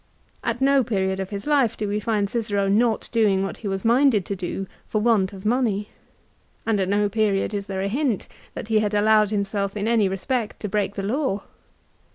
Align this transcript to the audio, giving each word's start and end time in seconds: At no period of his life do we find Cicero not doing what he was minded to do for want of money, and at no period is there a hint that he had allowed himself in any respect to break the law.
At 0.43 0.61
no 0.61 0.83
period 0.83 1.19
of 1.19 1.29
his 1.29 1.45
life 1.45 1.77
do 1.77 1.87
we 1.87 1.99
find 1.99 2.27
Cicero 2.27 2.67
not 2.67 3.07
doing 3.11 3.43
what 3.43 3.57
he 3.57 3.67
was 3.67 3.85
minded 3.85 4.25
to 4.25 4.35
do 4.35 4.65
for 4.87 4.99
want 4.99 5.31
of 5.31 5.45
money, 5.45 5.89
and 6.65 6.79
at 6.79 6.89
no 6.89 7.07
period 7.07 7.53
is 7.53 7.67
there 7.67 7.81
a 7.83 7.87
hint 7.87 8.27
that 8.55 8.69
he 8.69 8.79
had 8.79 8.95
allowed 8.95 9.29
himself 9.29 9.77
in 9.77 9.87
any 9.87 10.09
respect 10.09 10.59
to 10.61 10.67
break 10.67 10.95
the 10.95 11.03
law. 11.03 11.43